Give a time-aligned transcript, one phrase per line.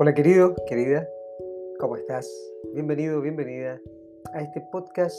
[0.00, 1.08] Hola querido, querida,
[1.80, 2.30] ¿cómo estás?
[2.72, 3.80] Bienvenido, bienvenida
[4.32, 5.18] a este podcast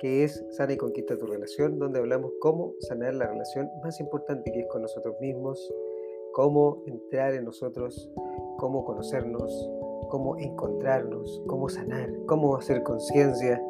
[0.00, 4.50] que es Sana y Conquista tu Relación, donde hablamos cómo sanar la relación más importante
[4.50, 5.72] que es con nosotros mismos,
[6.32, 8.10] cómo entrar en nosotros,
[8.58, 9.70] cómo conocernos,
[10.10, 13.62] cómo encontrarnos, cómo sanar, cómo hacer conciencia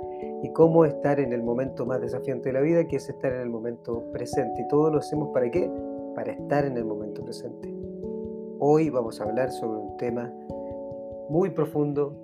[0.43, 3.43] y cómo estar en el momento más desafiante de la vida, que es estar en
[3.43, 4.63] el momento presente.
[4.63, 5.71] Y todo lo hacemos para qué?
[6.15, 7.72] Para estar en el momento presente.
[8.65, 10.33] Hoy vamos a hablar sobre un tema
[11.29, 12.17] muy profundo,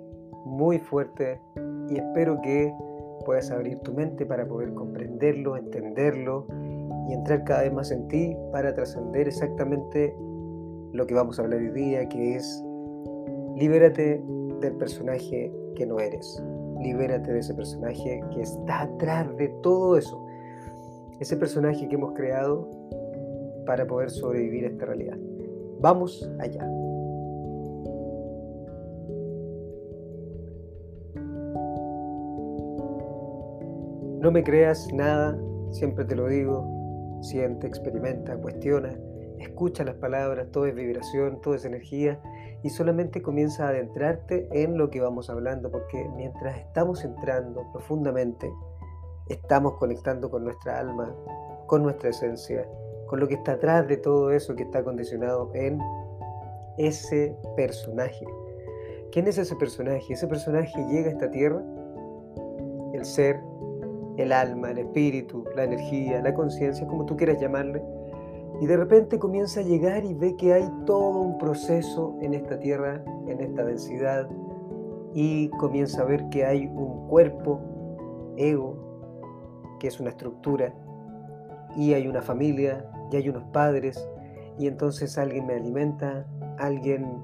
[0.45, 1.37] muy fuerte
[1.89, 2.73] y espero que
[3.25, 6.47] puedas abrir tu mente para poder comprenderlo, entenderlo
[7.09, 10.15] y entrar cada vez más en ti para trascender exactamente
[10.93, 12.63] lo que vamos a hablar hoy día, que es
[13.57, 14.23] libérate
[14.61, 16.41] del personaje que no eres.
[16.79, 20.25] Libérate de ese personaje que está atrás de todo eso.
[21.19, 22.65] Ese personaje que hemos creado
[23.65, 25.17] para poder sobrevivir a esta realidad.
[25.79, 26.65] Vamos allá.
[34.19, 35.39] No me creas nada,
[35.71, 37.19] siempre te lo digo.
[37.21, 38.97] Siente, experimenta, cuestiona,
[39.39, 42.21] escucha las palabras, todo es vibración, todo es energía
[42.63, 48.51] y solamente comienza a adentrarte en lo que vamos hablando, porque mientras estamos entrando profundamente,
[49.29, 51.15] estamos conectando con nuestra alma,
[51.67, 52.67] con nuestra esencia,
[53.09, 55.79] con lo que está atrás de todo eso que está condicionado en
[56.77, 58.23] ese personaje.
[59.11, 60.13] ¿Quién es ese personaje?
[60.13, 61.63] Ese personaje llega a esta tierra,
[62.93, 63.41] el ser,
[64.17, 67.81] el alma, el espíritu, la energía, la conciencia, como tú quieras llamarle,
[68.61, 72.59] y de repente comienza a llegar y ve que hay todo un proceso en esta
[72.59, 74.29] tierra, en esta densidad,
[75.15, 77.59] y comienza a ver que hay un cuerpo,
[78.37, 78.77] ego,
[79.79, 80.75] que es una estructura,
[81.75, 84.07] y hay una familia, y hay unos padres,
[84.57, 86.25] y entonces alguien me alimenta,
[86.57, 87.21] alguien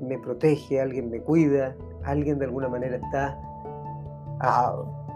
[0.00, 3.38] me protege, alguien me cuida, alguien de alguna manera está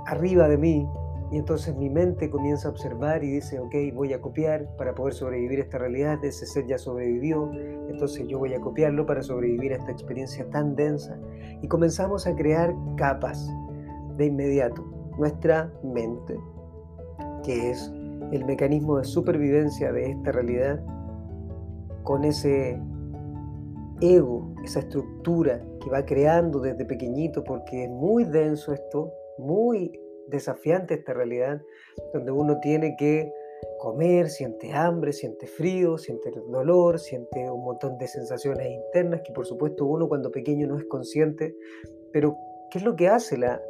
[0.06, 0.88] arriba de mí,
[1.32, 5.14] y entonces mi mente comienza a observar y dice, ok, voy a copiar para poder
[5.14, 7.50] sobrevivir a esta realidad, ese ser ya sobrevivió,
[7.88, 11.18] entonces yo voy a copiarlo para sobrevivir a esta experiencia tan densa.
[11.62, 13.50] Y comenzamos a crear capas
[14.18, 14.84] de inmediato.
[15.16, 16.36] Nuestra mente,
[17.42, 17.90] que es
[18.32, 20.82] el mecanismo de supervivencia de esta realidad
[22.02, 22.80] con ese
[24.00, 29.92] ego, esa estructura que va creando desde pequeñito, porque es muy denso esto, muy
[30.28, 31.60] desafiante esta realidad,
[32.12, 33.32] donde uno tiene que
[33.78, 39.46] comer, siente hambre, siente frío, siente dolor, siente un montón de sensaciones internas que por
[39.46, 41.54] supuesto uno cuando pequeño no es consciente,
[42.12, 42.36] pero
[42.72, 43.60] ¿Qué es lo que hace la,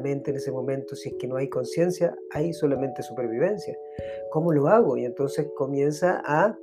[0.00, 0.94] mente en ese momento?
[0.94, 3.76] Si es que no hay conciencia, hay solamente supervivencia.
[4.30, 4.96] ¿Cómo lo hago?
[4.96, 6.56] Y entonces comienza a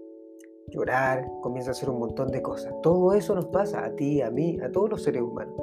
[0.67, 2.73] llorar, comienza a hacer un montón de cosas.
[2.81, 5.53] Todo eso nos pasa a ti, a mí, a todos los seres humanos.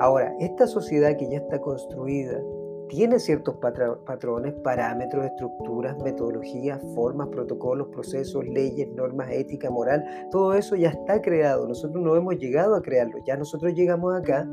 [0.00, 2.42] Ahora, esta sociedad que ya está construida,
[2.88, 10.76] tiene ciertos patrones, parámetros, estructuras, metodologías, formas, protocolos, procesos, leyes, normas, ética, moral, todo eso
[10.76, 11.66] ya está creado.
[11.66, 14.46] Nosotros no hemos llegado a crearlo, ya nosotros llegamos acá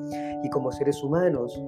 [0.43, 1.61] y como seres humanos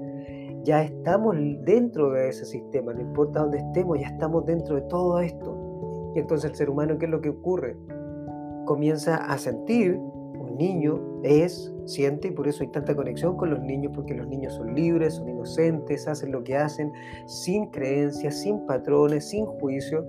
[0.64, 5.20] ya estamos dentro de ese sistema, no importa dónde estemos, ya estamos dentro de todo
[5.20, 6.12] esto.
[6.16, 7.78] Y entonces el ser humano, ¿qué es lo que ocurre?
[8.66, 10.00] Comienza a sentir
[10.58, 14.54] niño es, siente y por eso hay tanta conexión con los niños, porque los niños
[14.54, 16.92] son libres, son inocentes, hacen lo que hacen
[17.28, 20.06] sin creencias, sin patrones, sin juicio,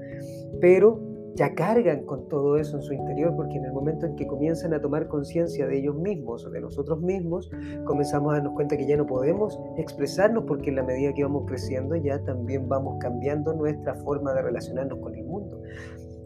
[0.60, 1.00] pero
[1.34, 4.74] ya cargan con todo eso en su interior, porque en el momento en que comienzan
[4.74, 7.50] a tomar conciencia de ellos mismos o de nosotros mismos,
[7.86, 11.44] comenzamos a darnos cuenta que ya no podemos expresarnos, porque en la medida que vamos
[11.46, 15.60] creciendo ya también vamos cambiando nuestra forma de relacionarnos con el mundo.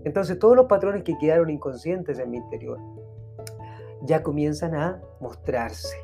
[0.04, 2.78] Entonces todos los patrones que quedaron inconscientes en mi interior,
[4.02, 5.96] ya comienzan a mostrarse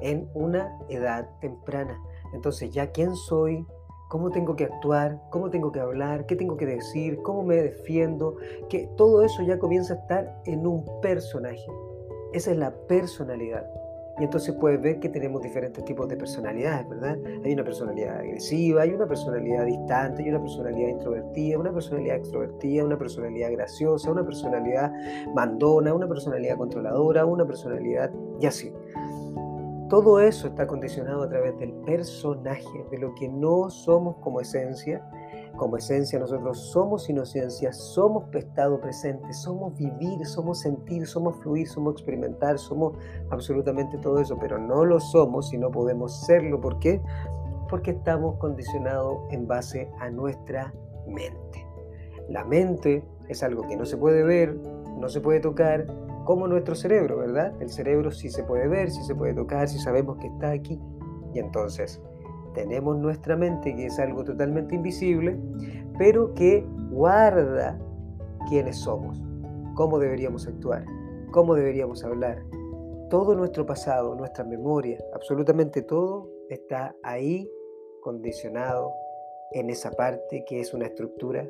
[0.00, 2.00] en una edad temprana.
[2.32, 3.66] Entonces ya quién soy,
[4.08, 8.36] cómo tengo que actuar, cómo tengo que hablar, qué tengo que decir, cómo me defiendo,
[8.68, 11.66] que todo eso ya comienza a estar en un personaje.
[12.32, 13.66] Esa es la personalidad.
[14.20, 17.18] Y entonces puedes ver que tenemos diferentes tipos de personalidades, ¿verdad?
[17.44, 22.84] Hay una personalidad agresiva, hay una personalidad distante, hay una personalidad introvertida, una personalidad extrovertida,
[22.84, 24.92] una personalidad graciosa, una personalidad
[25.34, 28.10] mandona, una personalidad controladora, una personalidad
[28.40, 28.72] y así.
[29.88, 35.02] Todo eso está condicionado a través del personaje, de lo que no somos como esencia
[35.58, 41.92] como esencia nosotros somos inocencia, somos estado presente, somos vivir, somos sentir, somos fluir, somos
[41.92, 42.96] experimentar, somos
[43.30, 46.60] absolutamente todo eso, pero no lo somos y no podemos serlo.
[46.60, 47.02] ¿Por qué?
[47.68, 50.72] Porque estamos condicionados en base a nuestra
[51.06, 51.66] mente.
[52.28, 54.56] La mente es algo que no se puede ver,
[54.98, 55.86] no se puede tocar,
[56.24, 57.54] como nuestro cerebro, ¿verdad?
[57.60, 60.78] El cerebro sí se puede ver, sí se puede tocar, sí sabemos que está aquí.
[61.34, 62.02] Y entonces
[62.58, 65.38] tenemos nuestra mente, que es algo totalmente invisible,
[65.96, 67.78] pero que guarda
[68.48, 69.22] quiénes somos,
[69.76, 70.84] cómo deberíamos actuar,
[71.30, 72.42] cómo deberíamos hablar.
[73.10, 77.48] Todo nuestro pasado, nuestra memoria, absolutamente todo está ahí
[78.02, 78.92] condicionado
[79.52, 81.48] en esa parte que es una estructura,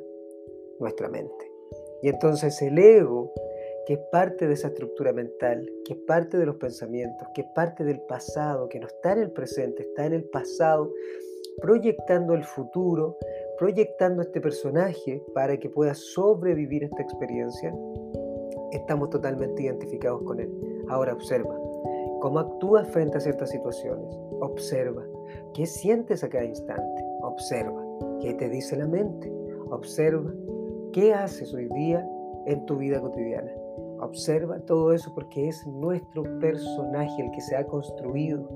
[0.79, 1.51] nuestra mente.
[2.03, 3.33] Y entonces el ego
[3.89, 7.47] que es parte de esa estructura mental, que es parte de los pensamientos, que es
[7.55, 10.93] parte del pasado, que no está en el presente, está en el pasado,
[11.59, 13.17] proyectando el futuro,
[13.57, 17.73] proyectando este personaje para que pueda sobrevivir esta experiencia,
[18.73, 20.51] estamos totalmente identificados con él.
[20.89, 21.57] Ahora observa
[22.21, 24.15] cómo actúas frente a ciertas situaciones.
[24.39, 25.03] Observa
[25.55, 27.03] qué sientes a cada instante.
[27.23, 27.83] Observa
[28.21, 29.33] qué te dice la mente.
[29.71, 30.31] Observa
[30.93, 32.07] qué haces hoy día
[32.45, 33.51] en tu vida cotidiana.
[34.01, 38.49] Observa todo eso porque es nuestro personaje el que se ha construido.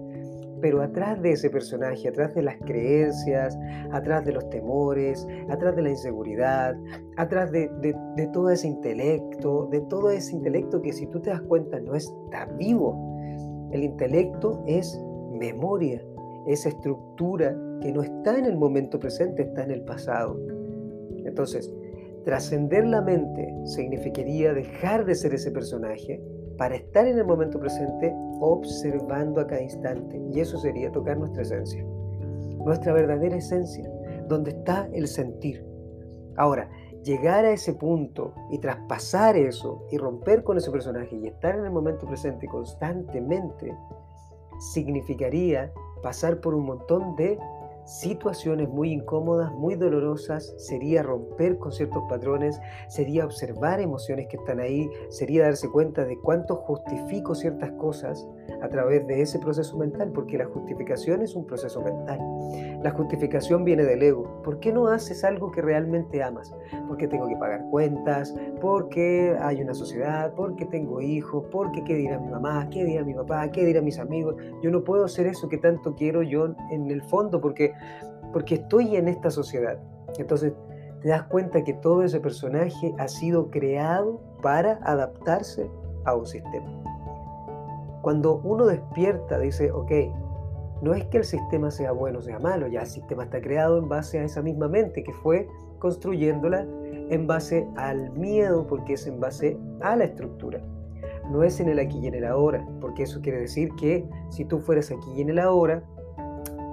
[0.62, 3.58] Pero atrás de ese personaje, atrás de las creencias,
[3.92, 6.74] atrás de los temores, atrás de la inseguridad,
[7.18, 7.70] atrás de,
[8.32, 12.46] todo ese intelecto, de todo ese intelecto que si tú te das cuenta no está
[12.58, 12.98] vivo.
[13.74, 14.98] El intelecto es
[15.34, 16.02] memoria,
[16.48, 20.40] es estructura que no está en el momento presente, está en el pasado.
[21.26, 21.74] Entonces,
[22.26, 26.22] Trascender la mente significaría dejar de ser ese personaje
[26.58, 30.22] para estar en el momento presente observando a cada instante.
[30.32, 31.84] Y eso sería tocar nuestra esencia,
[32.64, 33.90] nuestra verdadera esencia,
[34.28, 35.66] donde está el sentir.
[36.38, 36.70] Ahora,
[37.04, 41.66] llegar a ese punto y traspasar eso y romper con ese personaje y estar en
[41.66, 43.76] el momento presente constantemente,
[44.74, 45.72] significaría
[46.02, 47.38] pasar por un montón de
[47.86, 54.60] situaciones muy incómodas, muy dolorosas, sería romper con ciertos patrones, sería observar emociones que están
[54.60, 58.26] ahí, sería darse cuenta de cuánto justifico ciertas cosas
[58.62, 62.20] a través de ese proceso mental, porque la justificación es un proceso mental.
[62.82, 64.42] La justificación viene del ego.
[64.44, 66.54] ¿Por qué no haces algo que realmente amas?
[66.88, 72.20] Porque tengo que pagar cuentas, porque hay una sociedad, porque tengo hijos, porque qué dirá
[72.20, 74.36] mi mamá, qué dirá mi papá, qué dirán mis amigos.
[74.62, 77.74] Yo no puedo hacer eso que tanto quiero yo en el fondo porque,
[78.32, 79.80] porque estoy en esta sociedad.
[80.18, 80.54] Entonces
[81.02, 85.70] te das cuenta que todo ese personaje ha sido creado para adaptarse
[86.06, 86.93] a un sistema.
[88.04, 89.92] Cuando uno despierta, dice, ok,
[90.82, 93.78] no es que el sistema sea bueno o sea malo, ya el sistema está creado
[93.78, 95.48] en base a esa misma mente que fue
[95.80, 96.68] construyéndola
[97.10, 100.62] en base al miedo, porque es en base a la estructura.
[101.32, 104.44] No es en el aquí y en el ahora, porque eso quiere decir que si
[104.44, 105.82] tú fueras aquí y en el ahora,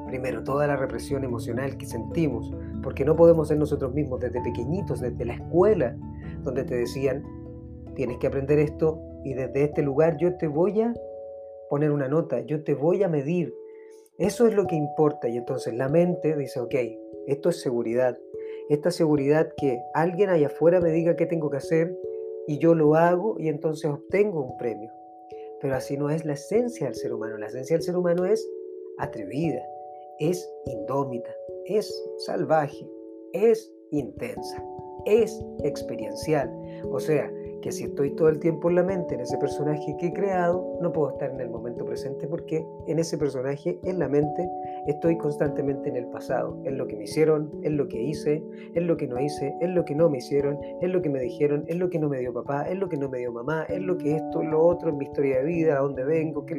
[0.08, 4.98] primero toda la represión emocional que sentimos, porque no podemos ser nosotros mismos desde pequeñitos,
[4.98, 5.94] desde la escuela,
[6.42, 7.22] donde te decían,
[7.94, 10.92] tienes que aprender esto y desde este lugar yo te voy a
[11.70, 13.54] poner una nota, yo te voy a medir.
[14.18, 16.74] Eso es lo que importa y entonces la mente dice, ok,
[17.26, 18.18] esto es seguridad.
[18.68, 21.96] Esta seguridad que alguien allá afuera me diga qué tengo que hacer
[22.46, 24.90] y yo lo hago y entonces obtengo un premio.
[25.60, 27.38] Pero así no es la esencia del ser humano.
[27.38, 28.46] La esencia del ser humano es
[28.98, 29.62] atrevida,
[30.18, 31.30] es indómita,
[31.66, 32.86] es salvaje,
[33.32, 34.64] es intensa,
[35.06, 36.50] es experiencial.
[36.90, 40.06] O sea, que si estoy todo el tiempo en la mente, en ese personaje que
[40.06, 44.08] he creado, no puedo estar en el momento presente porque en ese personaje, en la
[44.08, 44.48] mente,
[44.86, 48.42] estoy constantemente en el pasado, en lo que me hicieron, en lo que hice,
[48.74, 51.20] en lo que no hice, en lo que no me hicieron, en lo que me
[51.20, 53.66] dijeron, en lo que no me dio papá, en lo que no me dio mamá,
[53.68, 56.46] en lo que esto, lo otro, en mi historia de vida, a dónde vengo.
[56.46, 56.54] Qué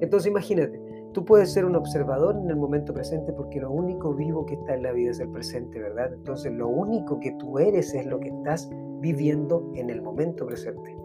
[0.00, 0.80] Entonces imagínate,
[1.12, 4.74] Tú puedes ser un observador en el momento presente porque lo único vivo que está
[4.74, 6.12] en la vida es el presente, ¿verdad?
[6.12, 10.96] Entonces lo único que tú eres es lo que estás viviendo en el momento presente.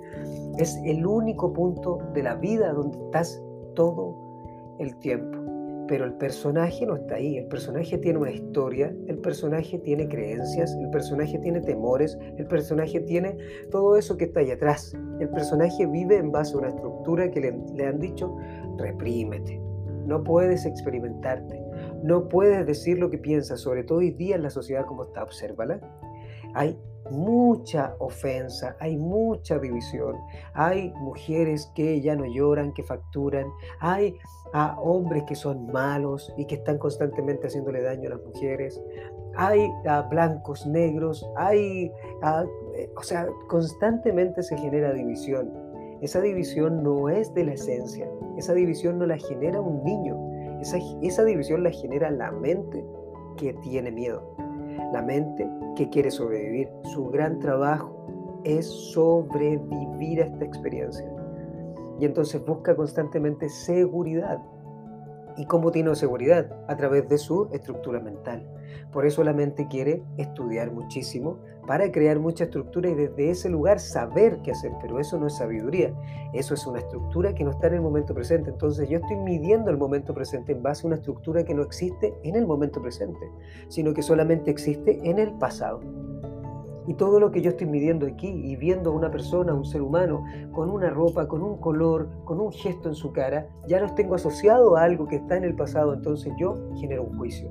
[0.60, 3.42] Es el único punto de la vida donde estás
[3.74, 4.16] todo
[4.78, 5.40] el tiempo.
[5.88, 10.76] Pero el personaje no está ahí, el personaje tiene una historia, el personaje tiene creencias,
[10.76, 13.38] el personaje tiene temores, el personaje tiene
[13.70, 14.96] todo eso que está ahí atrás.
[15.20, 18.36] El personaje vive en base a una estructura que le, le han dicho,
[18.78, 19.65] reprímete,
[20.06, 21.62] no puedes experimentarte,
[22.04, 25.24] no puedes decir lo que piensas, sobre todo hoy día en la sociedad como está,
[25.24, 25.80] obsérvala.
[26.54, 26.78] Hay
[27.12, 30.16] mucha ofensa, hay mucha división,
[30.54, 33.46] hay mujeres que ya no lloran, que facturan,
[33.80, 34.18] hay
[34.54, 38.82] a hombres que son malos y que están constantemente haciéndole daño a las mujeres,
[39.36, 41.92] hay a blancos, negros, hay,
[42.76, 45.65] eh, o sea, constantemente se genera división.
[46.06, 48.08] Esa división no es de la esencia,
[48.38, 50.16] esa división no la genera un niño,
[50.62, 52.86] esa, esa división la genera la mente
[53.38, 54.36] que tiene miedo,
[54.94, 56.70] la mente que quiere sobrevivir.
[56.84, 61.12] Su gran trabajo es sobrevivir a esta experiencia.
[62.00, 64.38] Y entonces busca constantemente seguridad.
[65.38, 66.56] ¿Y cómo tiene seguridad?
[66.68, 68.48] A través de su estructura mental.
[68.92, 73.80] Por eso la mente quiere estudiar muchísimo para crear mucha estructura y desde ese lugar
[73.80, 74.74] saber qué hacer.
[74.82, 75.94] Pero eso no es sabiduría.
[76.34, 78.50] Eso es una estructura que no está en el momento presente.
[78.50, 82.14] Entonces yo estoy midiendo el momento presente en base a una estructura que no existe
[82.24, 83.32] en el momento presente,
[83.68, 85.82] sino que solamente existe en el pasado.
[86.88, 89.82] Y todo lo que yo estoy midiendo aquí y viendo a una persona, un ser
[89.82, 93.96] humano, con una ropa, con un color, con un gesto en su cara, ya los
[93.96, 97.50] tengo asociado a algo que está en el pasado, entonces yo genero un juicio.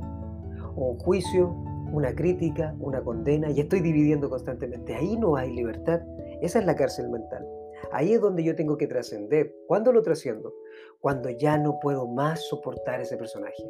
[0.76, 1.54] Un juicio,
[1.94, 4.94] una crítica, una condena, y estoy dividiendo constantemente.
[4.94, 6.00] Ahí no hay libertad.
[6.42, 7.46] Esa es la cárcel mental.
[7.92, 9.54] Ahí es donde yo tengo que trascender.
[9.68, 10.52] ¿Cuándo lo trasciendo?
[11.00, 13.62] Cuando ya no puedo más soportar ese personaje.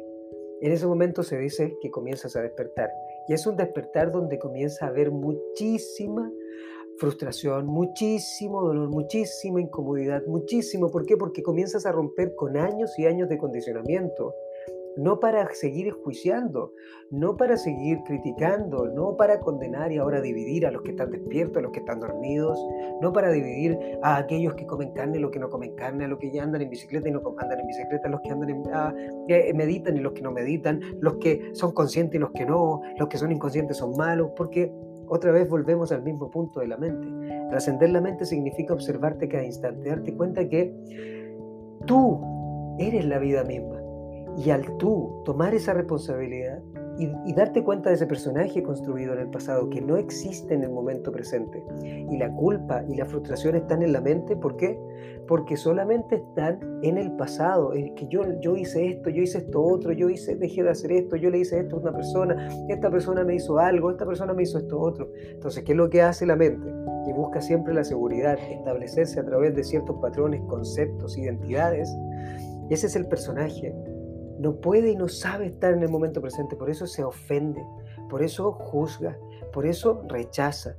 [0.61, 2.89] En ese momento se dice que comienzas a despertar.
[3.27, 6.31] Y es un despertar donde comienza a haber muchísima
[6.97, 10.89] frustración, muchísimo dolor, muchísima incomodidad, muchísimo.
[10.89, 11.17] ¿Por qué?
[11.17, 14.33] Porque comienzas a romper con años y años de condicionamiento
[14.97, 16.73] no para seguir juiciando,
[17.11, 21.57] no para seguir criticando, no para condenar y ahora dividir a los que están despiertos,
[21.57, 22.59] a los que están dormidos,
[23.01, 26.07] no para dividir a aquellos que comen carne, a los que no comen carne, a
[26.07, 28.49] los que ya andan en bicicleta y no andan en bicicleta, a los que andan
[28.49, 28.93] en, ah,
[29.27, 32.81] eh, meditan y los que no meditan, los que son conscientes y los que no,
[32.97, 34.71] los que son inconscientes son malos, porque
[35.07, 37.07] otra vez volvemos al mismo punto de la mente.
[37.49, 40.73] Trascender la mente significa observarte cada instante, darte cuenta que
[41.85, 42.19] tú
[42.79, 43.84] eres la vida misma
[44.37, 46.61] y al tú tomar esa responsabilidad
[46.97, 50.69] y, darte cuenta de ese personaje construido en el pasado que no existe en el
[50.69, 54.79] momento presente, y la culpa y la frustración están en la mente, ¿por qué?
[55.27, 59.61] Porque solamente están en el pasado, el que yo, yo hice esto, yo hice esto
[59.61, 62.89] otro, yo hice, dejé de hacer esto, yo le hice esto a una persona, esta
[62.89, 65.11] persona me hizo algo, esta persona me hizo esto otro.
[65.31, 66.69] Entonces, ¿qué es lo que hace la mente?
[67.05, 71.93] Que busca siempre la seguridad, establecerse a través de ciertos patrones, conceptos, identidades.
[72.69, 73.75] Ese es el personaje
[74.39, 77.65] no puede y no sabe estar en el momento presente, por eso se ofende,
[78.09, 79.17] por eso juzga,
[79.53, 80.75] por eso rechaza.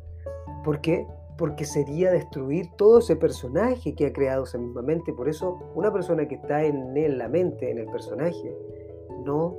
[0.65, 1.07] ¿Por qué?
[1.39, 5.13] Porque sería destruir todo ese personaje que ha creado esa misma mente.
[5.13, 8.57] Por eso una persona que está en la mente, en el personaje,
[9.25, 9.57] no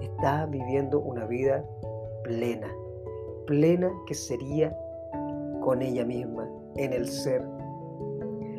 [0.00, 1.64] está viviendo una vida
[2.24, 2.68] plena,
[3.46, 4.76] plena que sería
[5.60, 7.42] con ella misma, en el ser.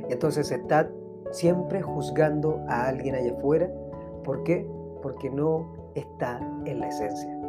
[0.09, 0.89] Entonces está
[1.31, 3.69] siempre juzgando a alguien allá afuera
[4.23, 4.67] ¿Por qué?
[5.01, 7.39] Porque no está en la esencia.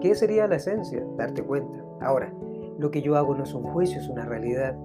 [0.00, 1.04] ¿Qué sería la esencia?
[1.16, 1.84] Darte cuenta.
[2.00, 2.32] Ahora,
[2.78, 4.76] lo que yo hago no es un juicio, es una realidad.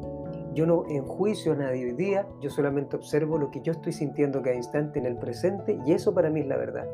[0.54, 4.42] Yo no enjuicio a nadie hoy día, yo solamente observo lo que yo estoy sintiendo
[4.42, 6.88] cada instante en el presente y eso para mí es la verdad.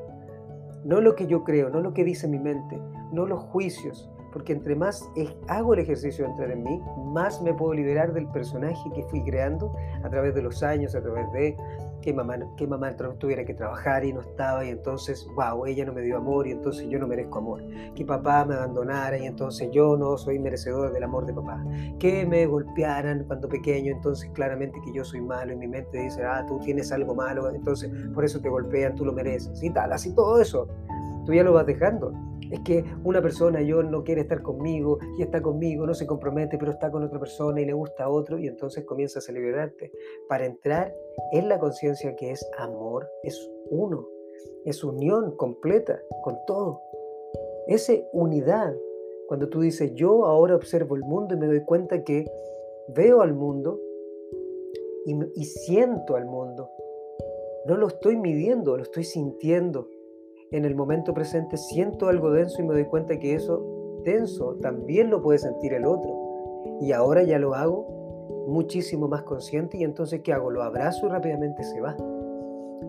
[0.84, 2.80] No lo que yo creo, no lo que dice mi mente,
[3.12, 5.10] no los juicios, porque entre más
[5.48, 9.24] hago el ejercicio de entrar en mí, más me puedo liberar del personaje que fui
[9.24, 9.74] creando
[10.04, 11.58] a través de los años, a través de
[12.06, 15.94] que mamá, que mamá tuviera que trabajar y no estaba y entonces, wow, ella no
[15.94, 17.64] me dio amor y entonces yo no merezco amor.
[17.96, 21.66] Que papá me abandonara y entonces yo no soy merecedor del amor de papá.
[21.98, 26.24] Que me golpearan cuando pequeño, entonces claramente que yo soy malo y mi mente dice,
[26.24, 29.92] ah, tú tienes algo malo, entonces por eso te golpean, tú lo mereces y tal,
[29.92, 30.68] así todo eso.
[31.25, 32.13] Tú ya lo vas dejando.
[32.51, 36.58] Es que una persona yo no quiere estar conmigo y está conmigo, no se compromete,
[36.58, 39.91] pero está con otra persona y le gusta a otro y entonces comienzas a liberarte
[40.29, 40.94] para entrar
[41.32, 44.08] en la conciencia que es amor, es uno,
[44.63, 46.82] es unión completa con todo.
[47.67, 48.75] Ese unidad,
[49.27, 52.25] cuando tú dices yo ahora observo el mundo y me doy cuenta que
[52.89, 53.79] veo al mundo
[55.36, 56.70] y siento al mundo,
[57.65, 59.88] no lo estoy midiendo, lo estoy sintiendo
[60.52, 65.10] en el momento presente siento algo denso y me doy cuenta que eso denso también
[65.10, 66.12] lo puede sentir el otro.
[66.82, 70.52] Y ahora ya lo hago muchísimo más consciente y entonces ¿qué hago?
[70.52, 71.96] Lo abrazo y rápidamente se va.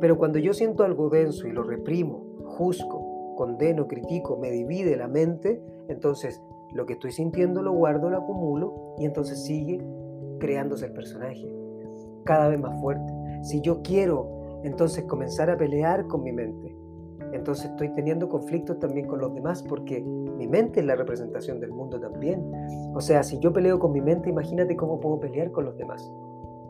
[0.01, 5.09] Pero cuando yo siento algo denso y lo reprimo, juzgo, condeno, critico, me divide la
[5.09, 9.83] mente, entonces lo que estoy sintiendo lo guardo, lo acumulo y entonces sigue
[10.39, 11.51] creándose el personaje
[12.25, 13.13] cada vez más fuerte.
[13.43, 16.77] Si yo quiero entonces comenzar a pelear con mi mente,
[17.37, 21.73] entonces estoy teniendo conflictos también con los demás porque mi mente es la representación del
[21.73, 22.51] mundo también.
[22.95, 26.11] O sea, si yo peleo con mi mente, imagínate cómo puedo pelear con los demás.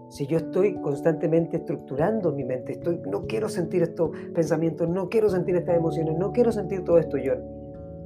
[0.08, 5.28] Si yo estoy constantemente estructurando mi mente, estoy, no quiero sentir estos pensamientos, no quiero
[5.28, 7.34] sentir estas emociones, no quiero sentir todo esto yo.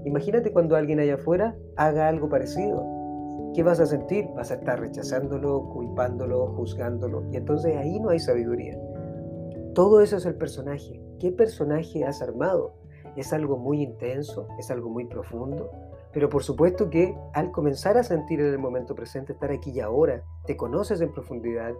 [0.05, 2.83] Imagínate cuando alguien allá afuera haga algo parecido.
[3.55, 4.29] ¿Qué vas a sentir?
[4.35, 7.25] Vas a estar rechazándolo, culpándolo, juzgándolo.
[7.33, 8.79] Y entonces ahí no hay sabiduría.
[9.75, 11.01] Todo eso es el personaje.
[11.21, 12.75] ¿Qué personaje has armado?
[13.17, 14.49] ¿Es algo muy intenso?
[14.59, 15.71] ¿Es algo muy profundo?
[16.13, 19.81] Pero por supuesto que al comenzar a sentir en el momento presente, estar aquí y
[19.81, 21.73] ahora, te conoces en profundidad,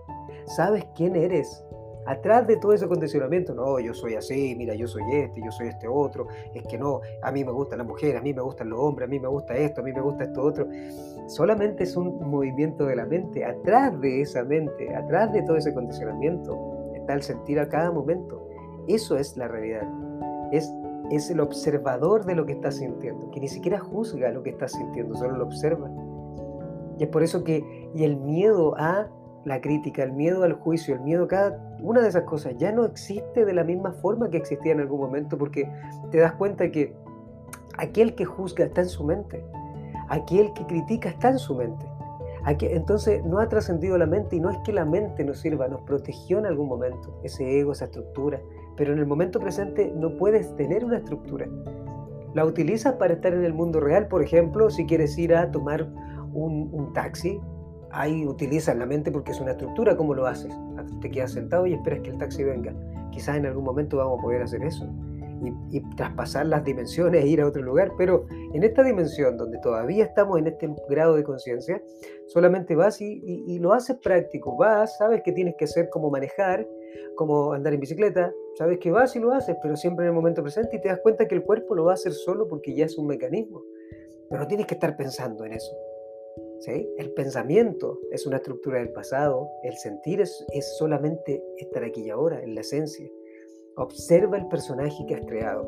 [0.47, 1.65] sabes quién eres,
[2.07, 5.69] atrás de todo ese condicionamiento, no, yo soy así, mira, yo soy este, yo soy
[5.69, 8.71] este otro, es que no, a mí me gustan las mujeres, a mí me gustan
[8.71, 10.69] los hombres, a mí me gusta esto, a mí me gusta esto otro.
[11.27, 13.45] Solamente es un movimiento de la mente.
[13.45, 16.70] Atrás de esa mente, atrás de todo ese condicionamiento,
[17.11, 18.47] está el sentir a cada momento.
[18.87, 19.83] Eso es la realidad.
[20.53, 20.73] Es,
[21.11, 24.73] es el observador de lo que estás sintiendo, que ni siquiera juzga lo que estás
[24.73, 25.91] sintiendo, solo lo observa.
[26.99, 29.09] Y es por eso que, y el miedo a
[29.45, 32.73] la crítica, el miedo al juicio, el miedo a cada una de esas cosas ya
[32.73, 35.71] no existe de la misma forma que existía en algún momento porque
[36.11, 36.95] te das cuenta que
[37.79, 39.43] aquel que juzga está en su mente,
[40.11, 41.90] aquel que critica está en su mente.
[42.47, 45.83] Entonces no ha trascendido la mente y no es que la mente nos sirva, nos
[45.83, 48.41] protegió en algún momento, ese ego, esa estructura,
[48.77, 51.47] pero en el momento presente no puedes tener una estructura.
[52.35, 55.89] La utilizas para estar en el mundo real, por ejemplo, si quieres ir a tomar
[56.33, 57.41] un, un taxi,
[57.91, 60.55] ahí utilizas la mente porque es una estructura, ¿cómo lo haces?
[61.01, 62.73] Te quedas sentado y esperas que el taxi venga.
[63.11, 64.89] Quizás en algún momento vamos a poder hacer eso
[65.71, 70.05] y, traspasar las dimensiones e ir a otro lugar, pero en esta dimensión donde todavía
[70.05, 71.83] estamos en este grado de conciencia,
[72.27, 76.67] solamente vas y, y, lo haces práctico, vas, sabes que tienes que hacer como manejar,
[77.17, 80.43] como andar en bicicleta, sabes que vas y lo haces, pero siempre en el momento
[80.43, 82.85] presente y te das cuenta que el cuerpo lo va a hacer solo porque ya
[82.87, 83.63] es un mecanismo,
[84.29, 85.73] pero no tienes que estar pensando en eso.
[86.67, 92.11] El pensamiento es una estructura del pasado, el sentir es, es solamente estar aquí y
[92.11, 93.09] ahora, en la esencia.
[93.81, 95.67] Observa el personaje que has creado,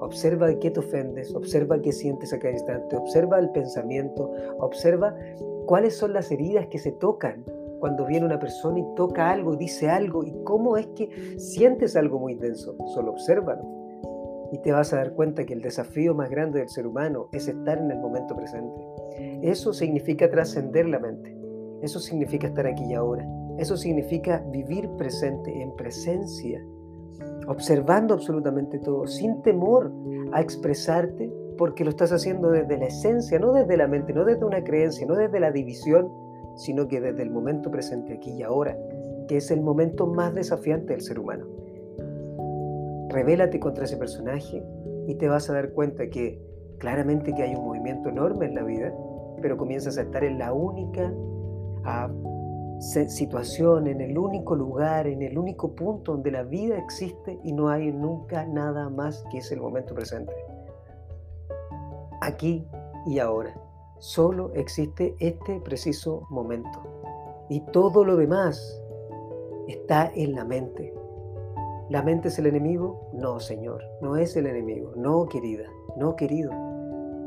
[0.00, 5.14] observa de qué te ofendes, observa qué sientes a cada instante, observa el pensamiento, observa
[5.66, 7.44] cuáles son las heridas que se tocan
[7.78, 12.18] cuando viene una persona y toca algo, dice algo, y cómo es que sientes algo
[12.18, 12.76] muy denso.
[12.94, 13.62] Solo obsérvalo.
[14.50, 17.46] Y te vas a dar cuenta que el desafío más grande del ser humano es
[17.46, 18.84] estar en el momento presente.
[19.42, 21.32] Eso significa trascender la mente.
[21.80, 23.24] Eso significa estar aquí y ahora.
[23.58, 26.60] Eso significa vivir presente, en presencia,
[27.46, 29.92] observando absolutamente todo, sin temor
[30.32, 34.44] a expresarte, porque lo estás haciendo desde la esencia, no desde la mente, no desde
[34.44, 36.10] una creencia, no desde la división,
[36.56, 38.76] sino que desde el momento presente, aquí y ahora,
[39.28, 41.46] que es el momento más desafiante del ser humano.
[43.08, 44.64] Revélate contra ese personaje
[45.06, 46.40] y te vas a dar cuenta que
[46.78, 48.92] claramente que hay un movimiento enorme en la vida,
[49.40, 51.12] pero comienzas a estar en la única
[52.82, 57.68] situación, en el único lugar, en el único punto donde la vida existe y no
[57.68, 60.32] hay nunca nada más que es el momento presente.
[62.20, 62.66] Aquí
[63.06, 63.54] y ahora.
[63.98, 66.82] Solo existe este preciso momento.
[67.48, 68.82] Y todo lo demás
[69.68, 70.92] está en la mente.
[71.88, 73.10] ¿La mente es el enemigo?
[73.12, 74.92] No, Señor, no es el enemigo.
[74.96, 76.50] No, querida, no, querido.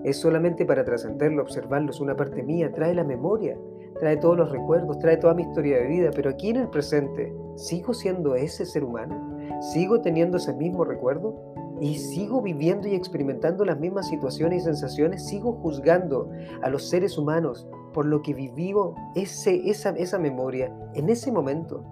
[0.03, 3.57] Es solamente para trascenderlo, observarlo, es una parte mía, trae la memoria,
[3.99, 7.33] trae todos los recuerdos, trae toda mi historia de vida, pero aquí en el presente,
[7.55, 9.35] ¿sigo siendo ese ser humano?
[9.73, 11.35] ¿Sigo teniendo ese mismo recuerdo?
[11.81, 15.25] ¿Y sigo viviendo y experimentando las mismas situaciones y sensaciones?
[15.25, 16.29] ¿Sigo juzgando
[16.61, 21.83] a los seres humanos por lo que vivió ese, esa, esa memoria en ese momento?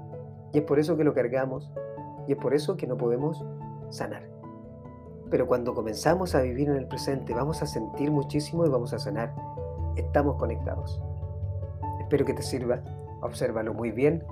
[0.54, 1.72] Y es por eso que lo cargamos
[2.28, 3.44] y es por eso que no podemos
[3.90, 4.30] sanar.
[5.30, 9.00] Pero cuando comenzamos a vivir en el presente, vamos a sentir muchísimo y vamos a
[9.00, 9.34] sanar.
[9.96, 11.02] Estamos conectados.
[12.14, 12.80] Espero que te sirva.
[13.24, 14.24] Obsérvalo muy bien.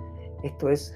[0.44, 0.96] Esto es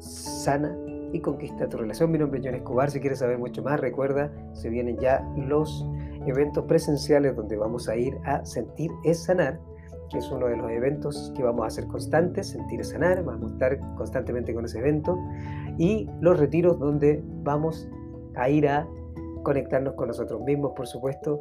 [0.00, 0.76] Sana
[1.12, 2.10] y Conquista tu relación.
[2.10, 2.90] Mi nombre es John Escobar.
[2.90, 5.86] Si quieres saber mucho más, recuerda, se vienen ya los
[6.26, 9.60] eventos presenciales donde vamos a ir a Sentir es Sanar,
[10.10, 13.52] que es uno de los eventos que vamos a hacer constantes, Sentir es Sanar, vamos
[13.52, 15.16] a estar constantemente con ese evento,
[15.78, 17.88] y los retiros donde vamos
[18.34, 18.88] a ir a
[19.44, 21.40] conectarnos con nosotros mismos, por supuesto,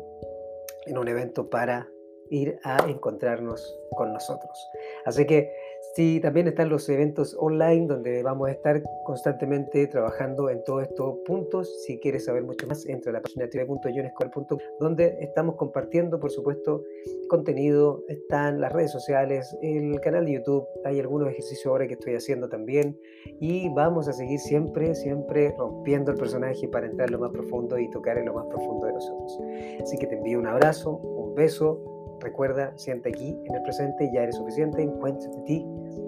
[0.86, 1.88] en un evento para
[2.32, 4.70] ir a encontrarnos con nosotros.
[5.06, 5.52] Así que
[5.96, 11.18] Sí, también están los eventos online donde vamos a estar constantemente trabajando en todos estos
[11.26, 11.84] puntos.
[11.84, 16.86] Si quieres saber mucho más, entra a la página www.yonescore.com donde estamos compartiendo, por supuesto,
[17.28, 18.06] contenido.
[18.08, 20.66] Están las redes sociales, el canal de YouTube.
[20.86, 22.98] Hay algunos ejercicios ahora que estoy haciendo también.
[23.42, 27.78] Y vamos a seguir siempre, siempre rompiendo el personaje para entrar en lo más profundo
[27.78, 29.40] y tocar en lo más profundo de nosotros.
[29.84, 31.91] Así que te envío un abrazo, un beso
[32.22, 35.66] Recuerda, siente aquí, en el presente, ya eres suficiente, encuéntrate de ti,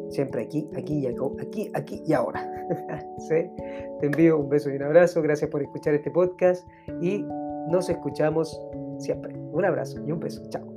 [0.10, 2.50] siempre aquí, aquí y aquí, aquí y ahora.
[3.30, 6.68] Te envío un beso y un abrazo, gracias por escuchar este podcast
[7.02, 7.26] y
[7.70, 8.60] nos escuchamos
[9.00, 9.34] siempre.
[9.36, 10.73] Un abrazo y un beso, chao.